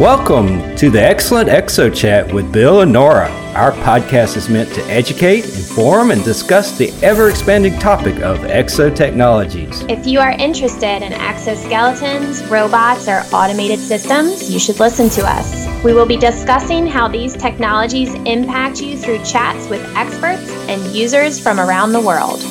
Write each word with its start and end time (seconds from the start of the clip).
Welcome 0.00 0.74
to 0.76 0.88
the 0.88 1.02
Excellent 1.02 1.50
Exo 1.50 1.94
Chat 1.94 2.32
with 2.32 2.50
Bill 2.50 2.80
and 2.80 2.94
Nora. 2.94 3.28
Our 3.54 3.72
podcast 3.72 4.38
is 4.38 4.48
meant 4.48 4.72
to 4.72 4.82
educate, 4.84 5.44
inform, 5.44 6.10
and 6.10 6.24
discuss 6.24 6.78
the 6.78 6.90
ever 7.02 7.28
expanding 7.28 7.78
topic 7.78 8.16
of 8.22 8.38
exo 8.38 8.92
technologies. 8.96 9.82
If 9.90 10.06
you 10.06 10.18
are 10.18 10.30
interested 10.30 11.02
in 11.02 11.12
exoskeletons, 11.12 12.50
robots, 12.50 13.06
or 13.06 13.22
automated 13.36 13.78
systems, 13.78 14.50
you 14.50 14.58
should 14.58 14.80
listen 14.80 15.10
to 15.10 15.30
us. 15.30 15.68
We 15.84 15.92
will 15.92 16.06
be 16.06 16.16
discussing 16.16 16.86
how 16.86 17.06
these 17.06 17.36
technologies 17.36 18.14
impact 18.24 18.80
you 18.80 18.96
through 18.96 19.22
chats 19.24 19.68
with 19.68 19.84
experts 19.94 20.50
and 20.68 20.80
users 20.96 21.38
from 21.38 21.60
around 21.60 21.92
the 21.92 22.00
world. 22.00 22.42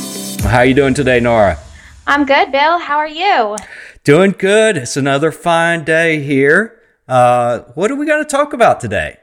How 0.44 0.60
are 0.60 0.66
you 0.66 0.76
doing 0.76 0.94
today, 0.94 1.20
Nora? 1.20 1.58
I'm 2.06 2.24
good, 2.24 2.52
Bill. 2.52 2.78
How 2.78 2.98
are 2.98 3.08
you? 3.08 3.58
Doing 4.04 4.36
good. 4.38 4.78
It's 4.78 4.96
another 4.96 5.32
fine 5.32 5.84
day 5.84 6.22
here. 6.22 6.78
Uh, 7.08 7.60
what 7.76 7.92
are 7.92 7.96
we 7.96 8.06
going 8.06 8.24
to 8.24 8.30
talk 8.30 8.54
about 8.54 8.80
today? 8.80 9.18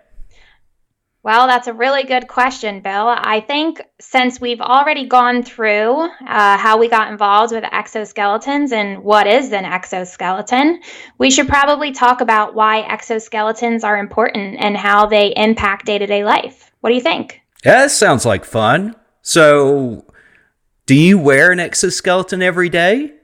Well, 1.29 1.47
that's 1.47 1.67
a 1.67 1.75
really 1.75 2.05
good 2.05 2.29
question, 2.29 2.81
Bill. 2.81 3.09
I 3.09 3.41
think 3.41 3.83
since 4.01 4.41
we've 4.41 4.61
already 4.61 5.09
gone 5.09 5.43
through 5.43 5.95
uh, 6.01 6.57
how 6.57 6.79
we 6.79 6.89
got 6.89 7.11
involved 7.11 7.53
with 7.53 7.65
exoskeletons 7.65 8.73
and 8.73 9.03
what 9.03 9.27
is 9.27 9.53
an 9.53 9.65
exoskeleton, 9.65 10.81
we 11.19 11.31
should 11.31 11.49
probably 11.49 11.93
talk 11.93 12.21
about 12.21 12.55
why 12.55 12.83
exoskeletons 12.89 13.85
are 13.85 13.99
important 13.99 14.57
and 14.61 14.77
how 14.77 15.07
they 15.07 15.35
impact 15.37 15.87
day 15.87 15.99
to 15.99 16.07
day 16.07 16.25
life. 16.25 16.71
What 16.81 16.91
do 16.91 16.95
you 16.95 17.03
think? 17.03 17.43
Yeah, 17.65 17.83
that 17.83 17.91
sounds 17.91 18.25
like 18.25 18.45
fun. 18.45 18.95
So, 19.21 20.07
do 20.87 20.95
you 20.95 21.19
wear 21.19 21.51
an 21.51 21.61
exoskeleton 21.61 22.41
every 22.41 22.69
day? 22.71 23.18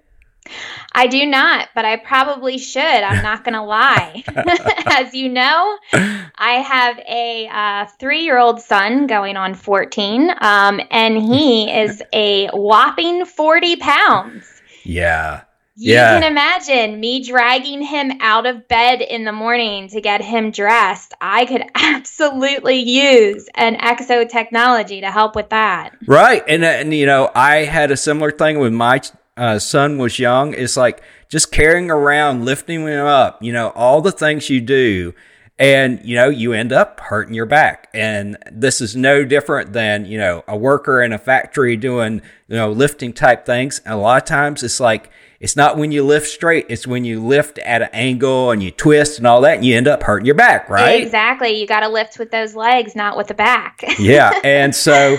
I 0.92 1.06
do 1.06 1.26
not, 1.26 1.70
but 1.74 1.84
I 1.84 1.96
probably 1.96 2.58
should. 2.58 2.82
I'm 2.82 3.22
not 3.22 3.44
going 3.44 3.54
to 3.54 3.62
lie. 3.62 4.22
As 4.86 5.14
you 5.14 5.28
know, 5.28 5.78
I 5.92 6.62
have 6.66 6.98
a 6.98 7.48
uh, 7.50 7.86
three 7.98 8.20
year 8.22 8.38
old 8.38 8.60
son 8.60 9.06
going 9.06 9.36
on 9.36 9.54
14, 9.54 10.30
um, 10.40 10.80
and 10.90 11.16
he 11.20 11.70
is 11.82 12.02
a 12.12 12.48
whopping 12.48 13.24
40 13.24 13.76
pounds. 13.76 14.62
Yeah. 14.84 15.42
You 15.76 15.94
Yeah. 15.94 16.20
can 16.20 16.30
imagine 16.30 17.00
me 17.00 17.24
dragging 17.24 17.82
him 17.82 18.12
out 18.20 18.46
of 18.46 18.68
bed 18.68 19.00
in 19.00 19.24
the 19.24 19.32
morning 19.32 19.88
to 19.88 20.00
get 20.00 20.20
him 20.22 20.52
dressed. 20.52 21.14
I 21.20 21.46
could 21.46 21.64
absolutely 21.74 22.76
use 22.76 23.48
an 23.56 23.76
exo 23.76 24.28
technology 24.28 25.00
to 25.00 25.10
help 25.10 25.34
with 25.34 25.48
that. 25.50 25.90
Right. 26.06 26.44
And, 26.46 26.62
uh, 26.62 26.68
and 26.68 26.94
you 26.94 27.06
know, 27.06 27.28
I 27.34 27.64
had 27.64 27.90
a 27.90 27.96
similar 27.96 28.30
thing 28.30 28.60
with 28.60 28.72
my 28.72 29.00
uh, 29.36 29.58
son 29.58 29.98
was 29.98 30.18
young. 30.18 30.54
It's 30.54 30.76
like 30.76 31.02
just 31.28 31.50
carrying 31.50 31.90
around, 31.90 32.44
lifting 32.44 32.86
him 32.86 33.06
up, 33.06 33.42
you 33.42 33.52
know, 33.52 33.70
all 33.70 34.00
the 34.00 34.12
things 34.12 34.50
you 34.50 34.60
do. 34.60 35.14
And, 35.56 36.00
you 36.04 36.16
know, 36.16 36.28
you 36.28 36.52
end 36.52 36.72
up 36.72 36.98
hurting 36.98 37.32
your 37.34 37.46
back. 37.46 37.88
And 37.94 38.36
this 38.50 38.80
is 38.80 38.96
no 38.96 39.24
different 39.24 39.72
than, 39.72 40.04
you 40.04 40.18
know, 40.18 40.42
a 40.48 40.56
worker 40.56 41.00
in 41.00 41.12
a 41.12 41.18
factory 41.18 41.76
doing, 41.76 42.22
you 42.48 42.56
know, 42.56 42.72
lifting 42.72 43.12
type 43.12 43.46
things. 43.46 43.80
And 43.84 43.94
a 43.94 43.96
lot 43.96 44.20
of 44.20 44.28
times 44.28 44.64
it's 44.64 44.80
like, 44.80 45.10
it's 45.38 45.54
not 45.54 45.76
when 45.76 45.92
you 45.92 46.04
lift 46.04 46.26
straight, 46.26 46.66
it's 46.68 46.86
when 46.86 47.04
you 47.04 47.24
lift 47.24 47.58
at 47.58 47.82
an 47.82 47.90
angle 47.92 48.50
and 48.50 48.62
you 48.62 48.70
twist 48.70 49.18
and 49.18 49.26
all 49.26 49.42
that, 49.42 49.56
and 49.56 49.64
you 49.64 49.76
end 49.76 49.86
up 49.86 50.02
hurting 50.02 50.26
your 50.26 50.34
back, 50.34 50.68
right? 50.70 51.02
Exactly. 51.02 51.60
You 51.60 51.66
got 51.66 51.80
to 51.80 51.88
lift 51.88 52.18
with 52.18 52.30
those 52.30 52.54
legs, 52.54 52.96
not 52.96 53.16
with 53.16 53.28
the 53.28 53.34
back. 53.34 53.82
yeah. 53.98 54.32
And 54.44 54.74
so, 54.74 55.18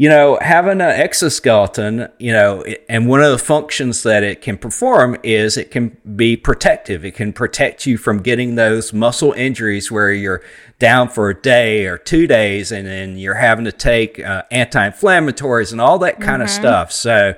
you 0.00 0.08
know, 0.08 0.38
having 0.40 0.80
an 0.80 0.98
exoskeleton, 0.98 2.08
you 2.18 2.32
know, 2.32 2.64
and 2.88 3.06
one 3.06 3.22
of 3.22 3.30
the 3.32 3.36
functions 3.36 4.02
that 4.02 4.22
it 4.22 4.40
can 4.40 4.56
perform 4.56 5.14
is 5.22 5.58
it 5.58 5.70
can 5.70 5.94
be 6.16 6.38
protective. 6.38 7.04
It 7.04 7.14
can 7.14 7.34
protect 7.34 7.84
you 7.84 7.98
from 7.98 8.22
getting 8.22 8.54
those 8.54 8.94
muscle 8.94 9.32
injuries 9.32 9.90
where 9.92 10.10
you're 10.10 10.42
down 10.78 11.10
for 11.10 11.28
a 11.28 11.38
day 11.38 11.84
or 11.84 11.98
two 11.98 12.26
days 12.26 12.72
and 12.72 12.86
then 12.86 13.18
you're 13.18 13.34
having 13.34 13.66
to 13.66 13.72
take 13.72 14.18
uh, 14.18 14.44
anti 14.50 14.88
inflammatories 14.88 15.70
and 15.70 15.82
all 15.82 15.98
that 15.98 16.18
kind 16.18 16.40
of 16.40 16.48
stuff. 16.48 16.90
So 16.92 17.34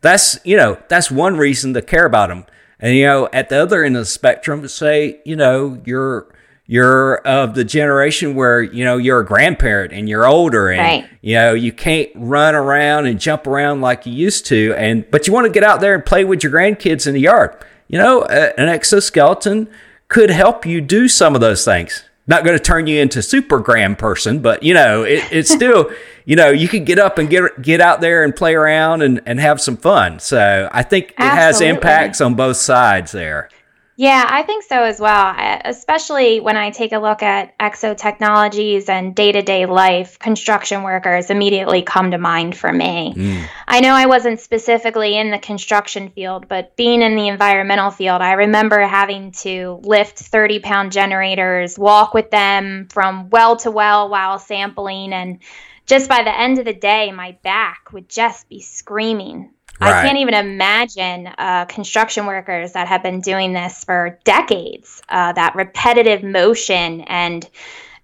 that's, 0.00 0.38
you 0.44 0.56
know, 0.56 0.80
that's 0.86 1.10
one 1.10 1.36
reason 1.36 1.74
to 1.74 1.82
care 1.82 2.06
about 2.06 2.28
them. 2.28 2.46
And, 2.78 2.94
you 2.94 3.06
know, 3.06 3.28
at 3.32 3.48
the 3.48 3.56
other 3.56 3.82
end 3.82 3.96
of 3.96 4.02
the 4.02 4.06
spectrum, 4.06 4.68
say, 4.68 5.20
you 5.24 5.34
know, 5.34 5.82
you're, 5.84 6.32
you're 6.66 7.16
of 7.18 7.54
the 7.54 7.64
generation 7.64 8.34
where 8.34 8.62
you 8.62 8.84
know 8.84 8.96
you're 8.96 9.20
a 9.20 9.24
grandparent 9.26 9.92
and 9.92 10.08
you're 10.08 10.26
older 10.26 10.70
and 10.70 10.80
Right. 10.80 11.08
you 11.20 11.34
know 11.34 11.52
you 11.52 11.72
can't 11.72 12.08
run 12.14 12.54
around 12.54 13.06
and 13.06 13.20
jump 13.20 13.46
around 13.46 13.82
like 13.82 14.06
you 14.06 14.12
used 14.12 14.46
to 14.46 14.74
and 14.76 15.04
but 15.10 15.26
you 15.26 15.32
want 15.32 15.44
to 15.46 15.52
get 15.52 15.62
out 15.62 15.80
there 15.80 15.94
and 15.94 16.04
play 16.04 16.24
with 16.24 16.42
your 16.42 16.52
grandkids 16.52 17.06
in 17.06 17.12
the 17.14 17.20
yard. 17.20 17.54
You 17.88 17.98
know 17.98 18.22
a, 18.22 18.58
an 18.58 18.68
exoskeleton 18.68 19.68
could 20.08 20.30
help 20.30 20.64
you 20.64 20.80
do 20.80 21.06
some 21.08 21.34
of 21.34 21.40
those 21.40 21.64
things. 21.64 22.04
Not 22.26 22.44
going 22.44 22.56
to 22.56 22.62
turn 22.62 22.86
you 22.86 22.98
into 23.00 23.20
super 23.22 23.58
grand 23.58 23.98
person 23.98 24.38
but 24.38 24.62
you 24.62 24.72
know 24.72 25.02
it, 25.02 25.22
it's 25.30 25.50
still 25.54 25.90
you 26.24 26.34
know 26.34 26.48
you 26.48 26.66
could 26.68 26.86
get 26.86 26.98
up 26.98 27.18
and 27.18 27.28
get 27.28 27.60
get 27.60 27.82
out 27.82 28.00
there 28.00 28.24
and 28.24 28.34
play 28.34 28.54
around 28.54 29.02
and, 29.02 29.20
and 29.26 29.38
have 29.38 29.60
some 29.60 29.76
fun. 29.76 30.18
So 30.18 30.70
i 30.72 30.82
think 30.82 31.10
it 31.10 31.20
has 31.20 31.60
impacts 31.60 32.22
on 32.22 32.34
both 32.36 32.56
sides 32.56 33.12
there 33.12 33.50
Yeah, 33.96 34.26
I 34.28 34.42
think 34.42 34.64
so 34.64 34.82
as 34.82 34.98
well. 34.98 35.34
Especially 35.64 36.40
when 36.40 36.56
I 36.56 36.70
take 36.70 36.92
a 36.92 36.98
look 36.98 37.22
at 37.22 37.56
exo 37.58 37.96
technologies 37.96 38.88
and 38.88 39.14
day 39.14 39.30
to 39.30 39.42
day 39.42 39.66
life, 39.66 40.18
construction 40.18 40.82
workers 40.82 41.30
immediately 41.30 41.82
come 41.82 42.10
to 42.10 42.18
mind 42.18 42.56
for 42.56 42.72
me. 42.72 43.14
Mm. 43.16 43.46
I 43.68 43.80
know 43.80 43.92
I 43.92 44.06
wasn't 44.06 44.40
specifically 44.40 45.16
in 45.16 45.30
the 45.30 45.38
construction 45.38 46.10
field, 46.10 46.48
but 46.48 46.76
being 46.76 47.02
in 47.02 47.14
the 47.14 47.28
environmental 47.28 47.92
field, 47.92 48.20
I 48.20 48.32
remember 48.32 48.80
having 48.80 49.30
to 49.42 49.80
lift 49.84 50.18
30 50.18 50.58
pound 50.58 50.90
generators, 50.90 51.78
walk 51.78 52.14
with 52.14 52.30
them 52.30 52.88
from 52.90 53.30
well 53.30 53.56
to 53.58 53.70
well 53.70 54.08
while 54.08 54.40
sampling. 54.40 55.12
And 55.12 55.38
just 55.86 56.08
by 56.08 56.24
the 56.24 56.36
end 56.36 56.58
of 56.58 56.64
the 56.64 56.74
day, 56.74 57.12
my 57.12 57.36
back 57.44 57.92
would 57.92 58.08
just 58.08 58.48
be 58.48 58.60
screaming. 58.60 59.50
I 59.80 60.02
can't 60.02 60.18
even 60.18 60.34
imagine 60.34 61.28
uh, 61.38 61.64
construction 61.66 62.26
workers 62.26 62.72
that 62.72 62.88
have 62.88 63.02
been 63.02 63.20
doing 63.20 63.52
this 63.52 63.84
for 63.84 64.18
decades, 64.24 65.02
uh, 65.08 65.32
that 65.32 65.54
repetitive 65.54 66.22
motion 66.22 67.02
and 67.02 67.48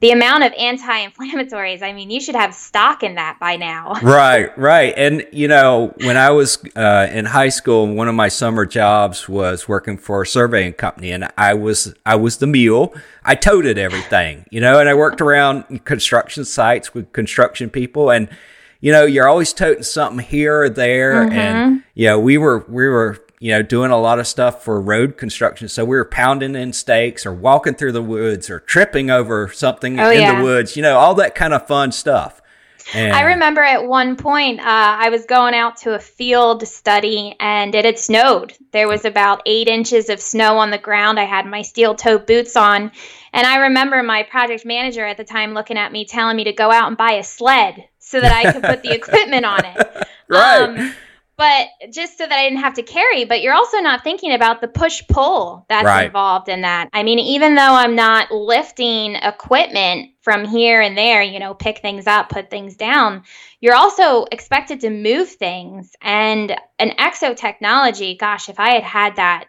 the 0.00 0.12
amount 0.12 0.44
of 0.44 0.53
anti 0.54 1.06
inflammatories. 1.06 1.82
I 1.82 1.92
mean, 1.92 2.10
you 2.10 2.20
should 2.20 2.34
have 2.34 2.54
stock 2.54 3.03
in 3.03 3.14
that 3.16 3.38
by 3.38 3.56
now. 3.56 3.94
right, 4.03 4.56
right. 4.58 4.94
And 4.97 5.26
you 5.31 5.47
know, 5.47 5.94
when 5.98 6.16
I 6.16 6.31
was 6.31 6.58
uh, 6.75 7.08
in 7.12 7.26
high 7.26 7.50
school, 7.50 7.87
one 7.87 8.08
of 8.08 8.14
my 8.14 8.28
summer 8.28 8.66
jobs 8.66 9.28
was 9.28 9.69
working 9.69 9.98
for 9.98 10.22
a 10.22 10.26
surveying 10.26 10.72
company, 10.72 11.12
and 11.12 11.28
I 11.37 11.54
was 11.54 11.94
I 12.06 12.16
was 12.16 12.38
the 12.38 12.47
mule. 12.47 12.94
I 13.25 13.34
toted 13.34 13.76
everything, 13.76 14.47
you 14.50 14.60
know, 14.60 14.81
and 14.81 14.88
I 14.88 14.94
worked 14.94 15.20
around 15.20 15.84
construction 15.84 16.44
sites 16.44 16.94
with 16.94 17.12
construction 17.12 17.69
people, 17.69 18.10
and 18.10 18.28
you 18.81 18.93
know, 18.93 19.05
you're 19.05 19.29
always 19.29 19.53
toting 19.53 19.83
something 19.83 20.25
here 20.25 20.63
or 20.63 20.71
there, 20.71 21.23
and 21.23 21.33
mm-hmm. 21.33 21.77
you 21.95 22.07
know, 22.07 22.19
we 22.19 22.39
were 22.39 22.65
we 22.69 22.89
were 22.89 23.19
you 23.39 23.53
know 23.53 23.63
doing 23.63 23.91
a 23.91 23.99
lot 23.99 24.19
of 24.19 24.27
stuff 24.27 24.65
for 24.65 24.81
road 24.81 25.17
construction, 25.17 25.69
so 25.69 25.85
we 25.85 25.97
were 25.97 26.05
pounding 26.05 26.55
in 26.55 26.73
stakes 26.73 27.25
or 27.27 27.33
walking 27.33 27.75
through 27.75 27.93
the 27.93 28.03
woods 28.03 28.49
or 28.49 28.61
tripping 28.61 29.11
over 29.11 29.49
something 29.49 30.01
Oh, 30.01 30.11
in 30.11 30.21
yeah. 30.21 30.37
the 30.37 30.43
woods, 30.43 30.77
you 30.77 30.83
know, 30.83 30.99
all 30.99 31.15
that 31.17 31.35
kind 31.35 31.53
of 31.55 31.67
fun 31.67 31.93
stuff. 31.93 32.41
And, 32.95 33.13
I 33.13 33.23
remember 33.23 33.63
at 33.63 33.87
one 33.87 34.17
point, 34.17 34.61
uh, 34.61 34.65
I 34.65 35.09
was 35.11 35.27
going 35.27 35.55
out 35.55 35.77
to 35.79 35.95
a 35.95 35.99
field 35.99 36.67
study 36.67 37.35
and 37.41 37.75
it 37.75 37.85
had 37.85 37.99
snowed. 37.99 38.55
There 38.73 38.89
was 38.89 39.05
about 39.05 39.43
eight 39.47 39.69
inches 39.69 40.09
of 40.09 40.21
snow 40.21 40.59
on 40.59 40.71
the 40.71 40.79
ground. 40.79 41.19
I 41.19 41.25
had 41.25 41.47
my 41.47 41.63
steel 41.63 41.95
toe 41.95 42.19
boots 42.19 42.57
on. 42.57 42.93
And 43.33 43.47
I 43.47 43.59
remember 43.59 44.03
my 44.03 44.23
project 44.25 44.67
manager 44.67 45.07
at 45.07 45.17
the 45.17 45.25
time 45.25 45.55
looking 45.55 45.79
at 45.79 45.93
me, 45.93 46.05
telling 46.05 46.37
me 46.37 46.45
to 46.45 46.53
go 46.53 46.71
out 46.71 46.89
and 46.89 46.97
buy 46.97 47.13
a 47.13 47.25
sled 47.25 47.89
so 47.99 48.21
that 48.21 48.33
I 48.33 48.53
could 48.53 48.63
put 48.63 48.83
the 48.83 48.93
equipment 48.95 49.45
on 49.45 49.65
it. 49.65 50.07
Right. 50.29 50.62
Um, 50.62 50.95
but 51.41 51.69
just 51.91 52.19
so 52.19 52.27
that 52.27 52.39
I 52.39 52.43
didn't 52.43 52.59
have 52.59 52.75
to 52.75 52.83
carry. 52.83 53.25
But 53.25 53.41
you're 53.41 53.55
also 53.55 53.78
not 53.78 54.05
thinking 54.05 54.34
about 54.34 54.61
the 54.61 54.69
push 54.69 55.03
pull 55.09 55.65
that's 55.71 55.87
Right. 55.87 56.05
involved 56.05 56.51
in 56.51 56.61
that. 56.61 56.91
I 56.93 57.03
mean, 57.03 57.19
even 57.19 57.55
though 57.55 57.62
I'm 57.62 57.97
not 57.97 58.31
lifting 58.31 59.14
equipment 59.14 60.11
from 60.20 60.44
here 60.44 60.82
and 60.82 60.99
there, 60.99 61.23
you 61.23 61.38
know, 61.38 61.55
pick 61.55 61.79
things 61.79 62.06
up, 62.06 62.29
put 62.29 62.50
things 62.50 62.76
down, 62.76 63.23
you're 63.59 63.75
also 63.75 64.26
expected 64.31 64.81
to 64.81 64.91
move 64.91 65.31
things. 65.31 65.97
And 66.03 66.55
an 66.79 66.91
exo 66.99 67.35
technology, 67.35 68.19
gosh, 68.20 68.50
if 68.50 68.61
I 68.61 68.73
had 68.73 68.82
had 68.82 69.17
that 69.17 69.44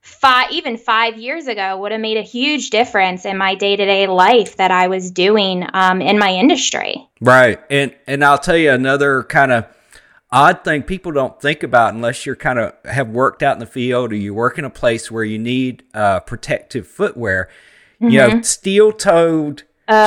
five 0.00 0.50
even 0.50 0.76
five 0.76 1.16
years 1.16 1.46
ago 1.46 1.78
would 1.78 1.92
have 1.92 2.00
made 2.00 2.16
a 2.16 2.22
huge 2.22 2.70
difference 2.70 3.24
in 3.24 3.38
my 3.38 3.54
day-to-day 3.54 4.06
life 4.06 4.58
that 4.58 4.70
i 4.70 4.86
was 4.86 5.10
doing 5.10 5.66
um, 5.72 6.02
in 6.02 6.18
my 6.18 6.28
industry 6.30 7.08
Right. 7.22 7.58
And 7.70 7.94
and 8.06 8.22
I'll 8.22 8.38
tell 8.38 8.56
you 8.56 8.70
another 8.70 9.22
kind 9.22 9.50
of 9.50 9.64
odd 10.34 10.64
thing 10.64 10.82
people 10.82 11.12
don't 11.12 11.40
think 11.40 11.62
about 11.62 11.94
unless 11.94 12.26
you're 12.26 12.34
kind 12.34 12.58
of 12.58 12.74
have 12.84 13.08
worked 13.08 13.42
out 13.42 13.54
in 13.54 13.60
the 13.60 13.66
field 13.66 14.12
or 14.12 14.16
you 14.16 14.34
work 14.34 14.58
in 14.58 14.64
a 14.64 14.70
place 14.70 15.10
where 15.10 15.24
you 15.24 15.38
need 15.38 15.84
uh, 15.94 16.20
protective 16.20 16.86
footwear. 16.86 17.48
You 18.00 18.18
know, 18.18 18.42
steel 18.42 18.92
toed 18.92 19.62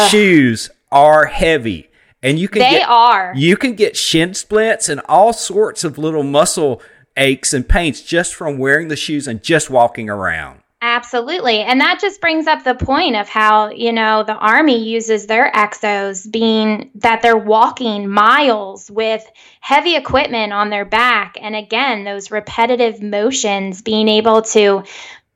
shoes 0.09 0.69
are 0.91 1.25
heavy. 1.25 1.89
And 2.21 2.37
you 2.37 2.47
can 2.47 2.59
they 2.59 2.79
get 2.79 2.89
are 2.89 3.33
you 3.35 3.55
can 3.55 3.73
get 3.73 3.95
shin 3.95 4.33
splints 4.33 4.89
and 4.89 4.99
all 5.07 5.33
sorts 5.33 5.83
of 5.83 5.97
little 5.97 6.23
muscle 6.23 6.81
aches 7.15 7.53
and 7.53 7.67
pains 7.67 8.01
just 8.01 8.35
from 8.35 8.57
wearing 8.57 8.89
the 8.89 8.95
shoes 8.95 9.27
and 9.27 9.41
just 9.41 9.69
walking 9.69 10.09
around. 10.09 10.61
Absolutely. 10.79 11.61
And 11.61 11.81
that 11.81 11.99
just 11.99 12.21
brings 12.21 12.45
up 12.45 12.63
the 12.63 12.75
point 12.75 13.15
of 13.15 13.27
how, 13.27 13.69
you 13.69 13.91
know, 13.91 14.23
the 14.23 14.35
Army 14.35 14.77
uses 14.77 15.25
their 15.25 15.51
exos 15.53 16.31
being 16.31 16.91
that 16.95 17.23
they're 17.23 17.35
walking 17.35 18.07
miles 18.07 18.91
with 18.91 19.25
heavy 19.59 19.95
equipment 19.95 20.53
on 20.53 20.69
their 20.69 20.85
back. 20.85 21.35
And 21.41 21.55
again, 21.55 22.03
those 22.03 22.29
repetitive 22.29 23.01
motions, 23.01 23.81
being 23.81 24.07
able 24.07 24.43
to 24.43 24.83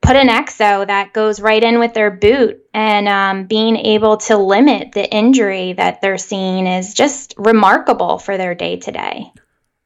put 0.03 0.15
an 0.15 0.27
exo 0.27 0.85
that 0.85 1.13
goes 1.13 1.39
right 1.39 1.63
in 1.63 1.79
with 1.79 1.95
their 1.95 2.11
boot 2.11 2.63
and 2.75 3.07
um, 3.07 3.45
being 3.45 3.77
able 3.77 4.17
to 4.17 4.37
limit 4.37 4.91
the 4.91 5.11
injury 5.11 5.73
that 5.73 6.01
they're 6.01 6.19
seeing 6.19 6.67
is 6.67 6.93
just 6.93 7.33
remarkable 7.37 8.19
for 8.19 8.37
their 8.37 8.53
day 8.53 8.77
to 8.77 8.91
day. 8.91 9.31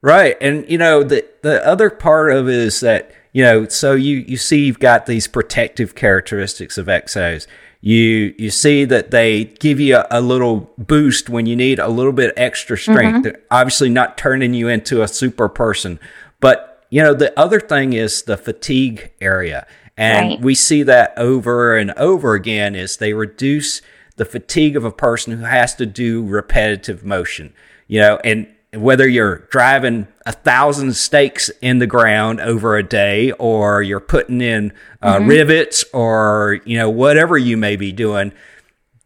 Right. 0.01 0.35
And, 0.41 0.69
you 0.69 0.77
know, 0.77 1.01
the, 1.01 1.25
the 1.43 1.65
other 1.65 1.89
part 1.89 2.31
of 2.31 2.49
it 2.49 2.55
is 2.55 2.81
that, 2.81 3.11
you 3.35 3.43
know, 3.43 3.67
so 3.67 3.95
you, 3.95 4.19
you 4.19 4.37
see 4.37 4.63
you've 4.63 4.79
got 4.79 5.07
these 5.07 5.27
protective 5.27 5.93
characteristics 5.93 6.77
of 6.77 6.85
exos. 6.85 7.47
You 7.81 8.33
you 8.37 8.49
see 8.49 8.85
that 8.85 9.11
they 9.11 9.43
give 9.43 9.77
you 9.77 9.97
a, 9.97 10.07
a 10.09 10.21
little 10.21 10.71
boost 10.77 11.29
when 11.29 11.45
you 11.45 11.57
need 11.57 11.77
a 11.77 11.89
little 11.89 12.13
bit 12.13 12.33
extra 12.37 12.77
strength. 12.77 13.27
Mm-hmm. 13.27 13.41
Obviously, 13.51 13.89
not 13.89 14.17
turning 14.17 14.53
you 14.53 14.69
into 14.69 15.01
a 15.01 15.07
super 15.09 15.49
person, 15.49 15.99
but 16.39 16.85
you 16.89 17.03
know 17.03 17.13
the 17.13 17.37
other 17.37 17.59
thing 17.59 17.91
is 17.91 18.23
the 18.23 18.37
fatigue 18.37 19.11
area, 19.19 19.67
and 19.97 20.29
right. 20.29 20.41
we 20.41 20.55
see 20.55 20.81
that 20.83 21.13
over 21.17 21.75
and 21.75 21.91
over 21.97 22.35
again. 22.35 22.73
Is 22.73 22.95
they 22.95 23.11
reduce 23.11 23.81
the 24.15 24.23
fatigue 24.23 24.77
of 24.77 24.85
a 24.85 24.93
person 24.93 25.37
who 25.37 25.43
has 25.43 25.75
to 25.75 25.85
do 25.85 26.25
repetitive 26.25 27.03
motion. 27.03 27.53
You 27.87 27.99
know, 27.99 28.19
and 28.23 28.47
whether 28.75 29.07
you're 29.07 29.39
driving 29.49 30.07
a 30.25 30.31
thousand 30.31 30.95
stakes 30.95 31.49
in 31.61 31.79
the 31.79 31.87
ground 31.87 32.39
over 32.39 32.77
a 32.77 32.83
day 32.83 33.31
or 33.33 33.81
you're 33.81 33.99
putting 33.99 34.41
in 34.41 34.73
uh, 35.01 35.15
mm-hmm. 35.15 35.27
rivets 35.27 35.85
or 35.93 36.59
you 36.65 36.77
know 36.77 36.89
whatever 36.89 37.37
you 37.37 37.57
may 37.57 37.75
be 37.75 37.91
doing 37.91 38.31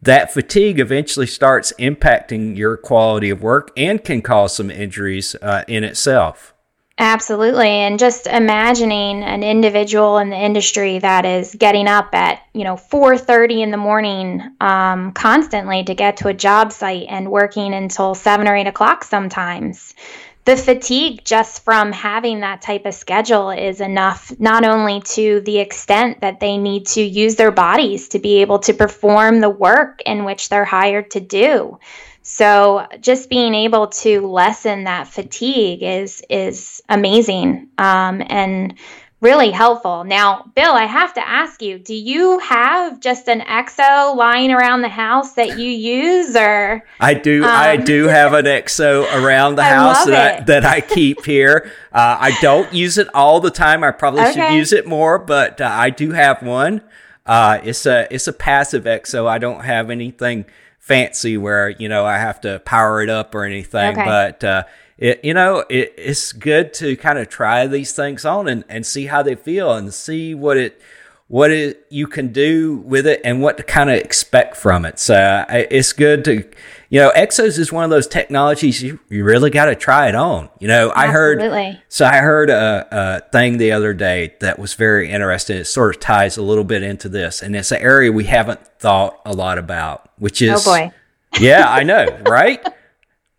that 0.01 0.33
fatigue 0.33 0.80
eventually 0.80 1.27
starts 1.27 1.74
impacting 1.77 2.56
your 2.56 2.77
quality 2.77 3.30
of 3.30 3.42
work 3.42 3.71
and 3.75 4.04
can 4.04 4.21
cause 4.21 4.56
some 4.56 4.71
injuries 4.71 5.36
uh, 5.42 5.63
in 5.68 5.83
itself 5.83 6.54
Absolutely. 7.01 7.69
And 7.69 7.98
just 7.98 8.28
imagining 8.28 9.24
an 9.24 9.42
individual 9.42 10.18
in 10.18 10.30
the 10.30 10.38
industry 10.38 11.00
that 11.00 11.25
is 11.25 11.56
getting 11.56 11.88
up 11.88 12.13
at, 12.13 12.42
you 12.54 12.66
know, 12.66 12.75
4.30 12.75 13.63
in 13.63 13.72
the 13.72 13.78
morning 13.78 14.44
um, 14.60 15.13
constantly 15.13 15.86
to 15.86 15.96
get 15.96 16.18
to 16.18 16.28
a 16.28 16.34
job 16.34 16.74
site 16.74 17.06
and 17.07 17.31
working 17.31 17.74
until 17.74 18.16
7 18.16 18.46
or 18.50 18.54
8 18.54 18.68
o'clock 18.68 19.06
sometimes. 19.06 19.96
The 20.44 20.57
fatigue 20.57 21.24
just 21.24 21.63
from 21.63 21.94
having 21.94 22.42
that 22.42 22.62
type 22.62 22.86
of 22.86 22.94
schedule 22.94 23.51
is 23.51 23.80
enough, 23.80 24.34
not 24.38 24.66
only 24.66 25.00
to 25.13 25.40
the 25.42 25.60
extent 25.60 26.19
that 26.19 26.42
they 26.42 26.57
need 26.57 26.86
to 26.88 27.01
use 27.01 27.36
their 27.36 27.51
bodies 27.51 28.10
to 28.10 28.19
be 28.19 28.42
able 28.42 28.60
to 28.60 28.74
perform 28.74 29.40
the 29.40 29.50
work 29.50 30.01
in 30.06 30.25
which 30.25 30.50
they're 30.50 30.66
hired 30.66 31.12
to 31.12 31.22
do, 31.22 31.80
so 32.31 32.85
just 33.01 33.27
being 33.27 33.55
able 33.55 33.87
to 33.87 34.21
lessen 34.21 34.83
that 34.83 35.07
fatigue 35.07 35.81
is 35.81 36.21
is 36.29 36.79
amazing 36.87 37.69
um, 37.79 38.21
and 38.27 38.75
really 39.19 39.49
helpful. 39.49 40.03
Now, 40.03 40.49
Bill, 40.55 40.71
I 40.71 40.85
have 40.85 41.11
to 41.15 41.27
ask 41.27 41.59
you: 41.59 41.79
Do 41.79 41.95
you 41.95 42.37
have 42.37 42.99
just 42.99 43.27
an 43.27 43.41
EXO 43.41 44.15
lying 44.15 44.51
around 44.51 44.83
the 44.83 44.89
house 44.89 45.33
that 45.33 45.57
you 45.57 45.71
use, 45.71 46.35
or 46.35 46.85
I 46.99 47.15
do? 47.15 47.43
Um, 47.43 47.49
I 47.49 47.77
do 47.77 48.05
have 48.05 48.33
an 48.33 48.45
EXO 48.45 49.11
around 49.11 49.55
the 49.55 49.63
house 49.63 50.05
that 50.05 50.41
I, 50.41 50.43
that 50.43 50.65
I 50.65 50.81
keep 50.81 51.25
here. 51.25 51.71
Uh, 51.91 52.15
I 52.19 52.37
don't 52.41 52.71
use 52.71 52.99
it 52.99 53.07
all 53.15 53.39
the 53.39 53.51
time. 53.51 53.83
I 53.83 53.89
probably 53.89 54.21
okay. 54.21 54.33
should 54.33 54.53
use 54.53 54.71
it 54.71 54.85
more, 54.85 55.17
but 55.17 55.59
uh, 55.59 55.65
I 55.65 55.89
do 55.89 56.11
have 56.11 56.43
one. 56.43 56.83
Uh, 57.25 57.59
it's 57.63 57.87
a 57.87 58.07
it's 58.13 58.27
a 58.27 58.33
passive 58.33 58.83
EXO. 58.83 59.27
I 59.27 59.39
don't 59.39 59.65
have 59.65 59.89
anything 59.89 60.45
fancy 60.89 61.38
where 61.38 61.69
you 61.69 61.88
know 61.88 62.03
I 62.06 62.18
have 62.18 62.41
to 62.41 62.59
power 62.59 63.01
it 63.01 63.09
up 63.09 63.33
or 63.36 63.45
anything. 63.45 63.94
Okay. 63.94 64.03
But 64.06 64.44
uh, 64.44 64.63
it 64.97 65.24
you 65.24 65.36
know 65.36 65.63
it, 65.69 65.94
it's 65.95 66.33
good 66.33 66.74
to 66.75 66.97
kind 66.97 67.19
of 67.19 67.30
try 67.30 67.68
these 67.68 67.94
things 67.94 68.25
on 68.25 68.50
and, 68.50 68.65
and 68.68 68.86
see 68.86 69.06
how 69.06 69.21
they 69.21 69.36
feel 69.36 69.71
and 69.74 69.94
see 69.94 70.33
what 70.33 70.57
it 70.57 70.81
what 71.30 71.51
it, 71.51 71.86
you 71.91 72.07
can 72.07 72.33
do 72.33 72.77
with 72.77 73.06
it 73.06 73.21
and 73.24 73.39
what 73.39 73.56
to 73.57 73.63
kind 73.63 73.91
of 73.91 73.97
expect 73.97 74.57
from 74.57 74.83
it. 74.83 74.97
So 74.97 75.45
it's 75.47 75.94
good 75.94 76.25
to, 76.25 76.44
you 76.89 77.00
know, 77.00 77.12
Exos 77.15 77.59
is 77.59 77.71
one 77.71 77.83
of 77.83 77.91
those 77.91 78.07
technologies 78.07 78.81
you, 78.81 79.00
you 79.09 79.24
really 79.24 79.51
got 79.51 79.65
to 79.65 79.75
try 79.75 80.09
it 80.09 80.15
on. 80.15 80.50
You 80.59 80.68
know, 80.68 80.91
I 80.95 81.06
heard, 81.07 81.39
so 81.88 82.07
I 82.07 82.18
heard 82.18 82.50
a, 82.50 82.88
a, 82.91 83.30
thing 83.30 83.59
the 83.59 83.74
other 83.74 83.94
day 83.94 84.33
that 84.39 84.57
was 84.57 84.74
very 84.74 85.12
interesting. 85.12 85.57
It 85.57 85.65
sort 85.65 85.95
of 85.95 86.01
ties 86.01 86.36
a 86.38 86.41
little 86.41 86.63
bit 86.63 86.81
into 86.81 87.07
this, 87.07 87.44
and 87.44 87.56
it's 87.56 87.71
an 87.71 87.80
area 87.80 88.12
we 88.12 88.24
haven't 88.24 88.65
thought 88.80 89.21
a 89.24 89.31
lot 89.31 89.59
about, 89.59 90.08
which 90.19 90.42
is, 90.42 90.68
oh 90.68 90.71
boy, 90.71 90.92
yeah, 91.39 91.69
I 91.69 91.83
know, 91.83 92.06
right? 92.25 92.66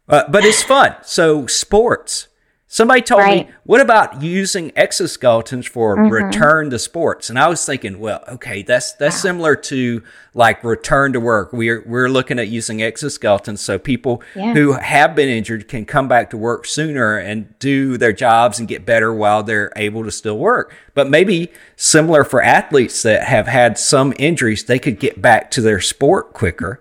Uh, 0.09 0.29
but 0.29 0.44
it's 0.44 0.61
fun. 0.61 0.93
So 1.03 1.47
sports. 1.47 2.27
Somebody 2.72 3.02
told 3.02 3.22
right. 3.22 3.49
me, 3.49 3.55
what 3.64 3.81
about 3.81 4.22
using 4.22 4.70
exoskeletons 4.70 5.67
for 5.67 5.96
mm-hmm. 5.96 6.08
return 6.08 6.70
to 6.70 6.78
sports? 6.78 7.28
And 7.28 7.37
I 7.37 7.49
was 7.49 7.67
thinking, 7.67 7.99
well, 7.99 8.22
okay, 8.28 8.62
that's 8.62 8.93
that's 8.93 9.17
wow. 9.17 9.22
similar 9.22 9.56
to 9.56 10.05
like 10.34 10.62
return 10.62 11.12
to 11.14 11.19
work. 11.19 11.52
We're 11.52 11.82
we're 11.84 12.08
looking 12.08 12.38
at 12.38 12.46
using 12.46 12.78
exoskeletons 12.78 13.58
so 13.58 13.76
people 13.76 14.22
yeah. 14.37 14.55
who 14.55 14.75
have 14.75 15.17
been 15.17 15.28
injured 15.28 15.67
can 15.67 15.84
come 15.84 16.06
back 16.06 16.31
to 16.31 16.37
work 16.37 16.64
sooner 16.64 17.19
and 17.19 17.58
do 17.58 17.99
their 17.99 18.12
jobs 18.12 18.61
and 18.61 18.69
get 18.69 18.87
better 18.87 19.12
while 19.12 19.43
they're 19.43 19.73
able 19.75 20.05
to 20.05 20.12
still 20.12 20.38
work. 20.38 20.73
But 20.94 21.11
maybe 21.11 21.50
similar 21.75 22.23
for 22.23 22.40
athletes 22.40 23.02
that 23.02 23.25
have 23.25 23.49
had 23.49 23.78
some 23.78 24.14
injuries, 24.16 24.66
they 24.66 24.78
could 24.78 25.00
get 25.00 25.20
back 25.20 25.50
to 25.50 25.61
their 25.61 25.81
sport 25.81 26.34
quicker 26.34 26.81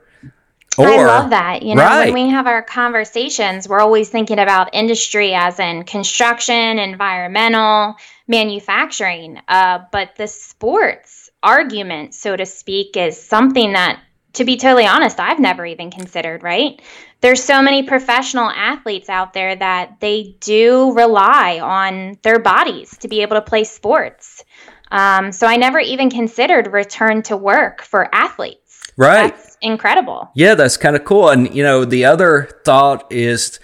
or, 0.80 0.88
I 0.88 1.06
love 1.06 1.30
that. 1.32 1.64
You 1.64 1.76
know, 1.76 1.84
right. 1.84 2.14
when 2.14 2.26
we 2.26 2.30
have 2.32 2.48
our 2.48 2.62
conversations, 2.62 3.68
we're 3.68 3.80
always 3.80 4.10
thinking 4.10 4.40
about 4.40 4.74
industry 4.74 5.34
as 5.34 5.60
in 5.60 5.84
construction, 5.84 6.80
environmental, 6.80 7.96
manufacturing. 8.28 9.40
Uh, 9.48 9.80
but 9.92 10.16
the 10.16 10.28
sports 10.28 11.30
argument, 11.42 12.14
so 12.14 12.36
to 12.36 12.46
speak, 12.46 12.98
is 12.98 13.22
something 13.22 13.74
that, 13.74 14.02
to 14.34 14.46
be 14.46 14.58
totally 14.58 14.86
honest, 14.86 15.20
I've 15.20 15.40
never 15.40 15.66
even 15.66 15.92
considered, 15.92 16.44
right? 16.44 16.82
There's 17.22 17.44
so 17.44 17.62
many 17.62 17.84
professional 17.84 18.50
athletes 18.50 19.10
out 19.10 19.34
there 19.34 19.56
that 19.56 20.00
they 20.00 20.36
do 20.40 20.94
rely 20.94 21.60
on 21.60 22.18
their 22.22 22.40
bodies 22.40 22.98
to 23.00 23.08
be 23.08 23.22
able 23.22 23.36
to 23.36 23.42
play 23.42 23.66
sports. 23.66 24.44
Um, 24.92 25.32
so 25.32 25.46
I 25.46 25.58
never 25.58 25.80
even 25.80 26.10
considered 26.10 26.72
return 26.72 27.22
to 27.24 27.38
work 27.38 27.82
for 27.82 28.14
athletes. 28.14 28.82
Right. 28.98 29.36
That's 29.36 29.49
incredible. 29.62 30.30
Yeah, 30.34 30.56
that's 30.56 30.78
kind 30.78 30.96
of 30.96 31.06
cool. 31.06 31.30
And, 31.30 31.54
you 31.54 31.64
know, 31.64 31.86
the 31.86 32.06
other 32.06 32.50
thought 32.66 33.12
is 33.12 33.60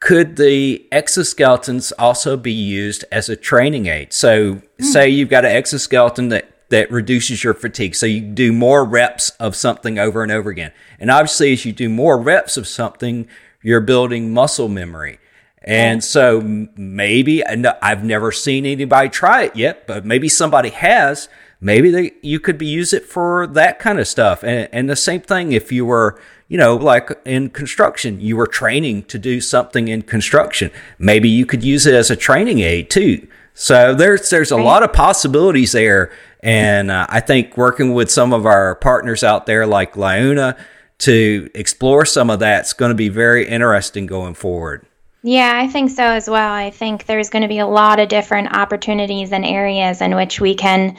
could 0.00 0.36
the 0.36 0.86
exoskeletons 0.92 1.92
also 1.98 2.36
be 2.36 2.52
used 2.52 3.04
as 3.10 3.28
a 3.28 3.36
training 3.36 3.86
aid? 3.86 4.12
So, 4.12 4.56
mm. 4.56 4.62
say 4.80 5.08
you've 5.08 5.30
got 5.30 5.44
an 5.44 5.52
exoskeleton 5.52 6.28
that 6.28 6.52
that 6.68 6.90
reduces 6.90 7.44
your 7.44 7.54
fatigue. 7.54 7.94
So 7.94 8.06
you 8.06 8.20
do 8.20 8.52
more 8.52 8.84
reps 8.84 9.30
of 9.38 9.54
something 9.54 9.98
over 9.98 10.22
and 10.22 10.32
over 10.32 10.50
again. 10.50 10.72
And 10.98 11.10
obviously, 11.10 11.52
as 11.52 11.64
you 11.64 11.72
do 11.72 11.88
more 11.88 12.20
reps 12.20 12.56
of 12.56 12.66
something, 12.66 13.28
you're 13.62 13.80
building 13.80 14.34
muscle 14.34 14.68
memory. 14.68 15.18
And 15.62 16.02
so 16.02 16.40
maybe, 16.40 17.42
and 17.42 17.66
I've 17.82 18.04
never 18.04 18.30
seen 18.30 18.64
anybody 18.66 19.08
try 19.08 19.44
it 19.44 19.56
yet, 19.56 19.86
but 19.86 20.04
maybe 20.04 20.28
somebody 20.28 20.70
has 20.70 21.28
maybe 21.60 21.90
they, 21.90 22.12
you 22.22 22.40
could 22.40 22.58
be 22.58 22.66
use 22.66 22.92
it 22.92 23.04
for 23.04 23.46
that 23.48 23.78
kind 23.78 23.98
of 23.98 24.08
stuff. 24.08 24.42
And, 24.42 24.68
and 24.72 24.90
the 24.90 24.96
same 24.96 25.20
thing 25.20 25.52
if 25.52 25.72
you 25.72 25.84
were, 25.84 26.20
you 26.48 26.58
know, 26.58 26.76
like 26.76 27.10
in 27.24 27.50
construction, 27.50 28.20
you 28.20 28.36
were 28.36 28.46
training 28.46 29.04
to 29.04 29.18
do 29.18 29.40
something 29.40 29.88
in 29.88 30.02
construction. 30.02 30.70
Maybe 30.98 31.28
you 31.28 31.46
could 31.46 31.64
use 31.64 31.86
it 31.86 31.94
as 31.94 32.10
a 32.10 32.16
training 32.16 32.60
aid 32.60 32.90
too. 32.90 33.26
So 33.54 33.94
there's 33.94 34.28
there's 34.28 34.50
a 34.50 34.56
lot 34.56 34.82
of 34.82 34.92
possibilities 34.92 35.72
there, 35.72 36.12
and 36.40 36.90
uh, 36.90 37.06
I 37.08 37.20
think 37.20 37.56
working 37.56 37.94
with 37.94 38.10
some 38.10 38.34
of 38.34 38.44
our 38.44 38.74
partners 38.74 39.24
out 39.24 39.46
there 39.46 39.66
like 39.66 39.94
Liuna 39.94 40.58
to 40.98 41.50
explore 41.54 42.04
some 42.04 42.28
of 42.28 42.38
that's 42.40 42.74
going 42.74 42.90
to 42.90 42.94
be 42.94 43.08
very 43.08 43.48
interesting 43.48 44.04
going 44.04 44.34
forward. 44.34 44.86
Yeah, 45.22 45.54
I 45.56 45.68
think 45.68 45.90
so 45.90 46.04
as 46.04 46.28
well. 46.28 46.52
I 46.52 46.70
think 46.70 47.06
there's 47.06 47.30
going 47.30 47.42
to 47.42 47.48
be 47.48 47.58
a 47.58 47.66
lot 47.66 47.98
of 47.98 48.08
different 48.08 48.54
opportunities 48.54 49.32
and 49.32 49.44
areas 49.44 50.00
in 50.00 50.14
which 50.14 50.40
we 50.40 50.54
can 50.54 50.96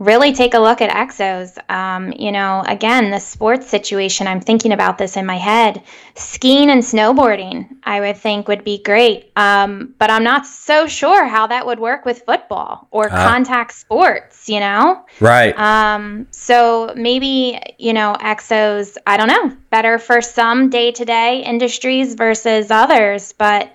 really 0.00 0.32
take 0.32 0.54
a 0.54 0.58
look 0.58 0.80
at 0.80 0.90
exos. 0.90 1.58
Um, 1.70 2.12
you 2.12 2.32
know, 2.32 2.64
again, 2.66 3.10
the 3.10 3.20
sports 3.20 3.68
situation, 3.68 4.26
I'm 4.26 4.40
thinking 4.40 4.72
about 4.72 4.96
this 4.96 5.14
in 5.16 5.26
my 5.26 5.36
head. 5.36 5.82
Skiing 6.14 6.70
and 6.70 6.82
snowboarding, 6.82 7.68
I 7.84 8.00
would 8.00 8.16
think 8.16 8.48
would 8.48 8.64
be 8.64 8.82
great. 8.82 9.30
Um, 9.36 9.94
but 9.98 10.10
I'm 10.10 10.24
not 10.24 10.46
so 10.46 10.86
sure 10.86 11.26
how 11.26 11.46
that 11.48 11.66
would 11.66 11.78
work 11.78 12.06
with 12.06 12.22
football 12.22 12.88
or 12.90 13.12
uh, 13.12 13.28
contact 13.28 13.74
sports, 13.74 14.48
you 14.48 14.58
know? 14.58 15.04
Right. 15.20 15.56
Um, 15.58 16.26
so 16.30 16.94
maybe, 16.96 17.60
you 17.78 17.92
know, 17.92 18.16
exos, 18.18 18.96
I 19.06 19.18
don't 19.18 19.28
know, 19.28 19.54
better 19.68 19.98
for 19.98 20.22
some 20.22 20.70
day 20.70 20.92
to 20.92 21.04
day 21.04 21.42
industries 21.44 22.14
versus 22.14 22.70
others. 22.70 23.34
But 23.34 23.74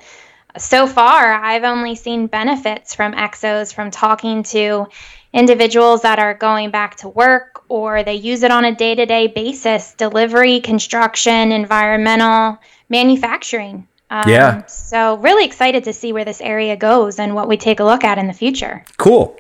so 0.58 0.88
far, 0.88 1.34
I've 1.34 1.66
only 1.66 1.94
seen 1.96 2.26
benefits 2.26 2.96
from 2.96 3.14
exos 3.14 3.72
from 3.72 3.92
talking 3.92 4.42
to 4.44 4.88
individuals 5.36 6.02
that 6.04 6.18
are 6.18 6.34
going 6.34 6.72
back 6.72 6.96
to 6.96 7.10
work 7.10 7.64
or 7.68 8.04
they 8.04 8.16
use 8.16 8.42
it 8.42 8.52
on 8.52 8.64
a 8.64 8.74
day 8.74 8.96
to 8.96 9.06
day 9.06 9.28
basis 9.28 9.94
delivery, 9.94 10.62
construction, 10.62 11.52
environmental, 11.52 12.58
manufacturing. 12.90 13.88
Um, 14.10 14.30
yeah. 14.30 14.66
So, 14.68 15.18
really 15.18 15.46
excited 15.46 15.84
to 15.86 15.94
see 15.94 16.14
where 16.14 16.26
this 16.26 16.40
area 16.40 16.78
goes 16.78 17.20
and 17.20 17.36
what 17.36 17.48
we 17.48 17.58
take 17.58 17.80
a 17.80 17.84
look 17.84 18.04
at 18.04 18.18
in 18.18 18.28
the 18.28 18.34
future. 18.34 18.86
Cool. 18.98 19.38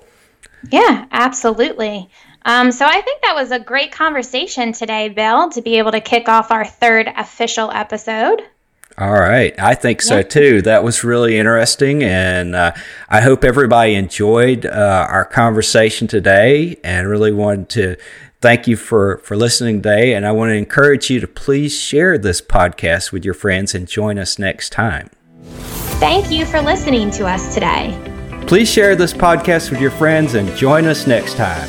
Yeah, 0.69 1.05
absolutely. 1.11 2.09
Um, 2.43 2.71
so, 2.71 2.85
I 2.85 2.99
think 3.01 3.21
that 3.21 3.35
was 3.35 3.51
a 3.51 3.59
great 3.59 3.91
conversation 3.91 4.73
today, 4.73 5.09
Bill, 5.09 5.49
to 5.51 5.61
be 5.61 5.77
able 5.77 5.91
to 5.91 6.01
kick 6.01 6.27
off 6.27 6.51
our 6.51 6.65
third 6.65 7.07
official 7.15 7.71
episode. 7.71 8.41
All 8.97 9.11
right. 9.11 9.53
I 9.59 9.75
think 9.75 10.01
so 10.01 10.21
too. 10.21 10.61
That 10.61 10.83
was 10.83 11.03
really 11.03 11.37
interesting. 11.37 12.01
And 12.01 12.55
uh, 12.55 12.71
I 13.09 13.19
hope 13.19 13.43
everybody 13.43 13.95
enjoyed 13.95 14.65
uh, 14.65 15.07
our 15.09 15.25
conversation 15.25 16.07
today 16.07 16.77
and 16.81 17.09
really 17.09 17.33
wanted 17.33 17.67
to 17.69 17.97
thank 18.39 18.67
you 18.67 18.77
for, 18.77 19.17
for 19.17 19.35
listening 19.35 19.81
today. 19.81 20.13
And 20.13 20.25
I 20.25 20.31
want 20.31 20.51
to 20.51 20.55
encourage 20.55 21.09
you 21.09 21.19
to 21.19 21.27
please 21.27 21.77
share 21.77 22.17
this 22.17 22.41
podcast 22.41 23.11
with 23.11 23.25
your 23.25 23.33
friends 23.33 23.75
and 23.75 23.85
join 23.85 24.17
us 24.17 24.39
next 24.39 24.69
time. 24.69 25.09
Thank 25.99 26.31
you 26.31 26.45
for 26.45 26.61
listening 26.61 27.11
to 27.11 27.27
us 27.27 27.53
today. 27.53 27.97
Please 28.47 28.71
share 28.71 28.95
this 28.95 29.11
podcast 29.11 29.71
with 29.71 29.81
your 29.81 29.91
friends 29.91 30.35
and 30.35 30.55
join 30.55 30.85
us 30.85 31.05
next 31.05 31.35
time. 31.35 31.67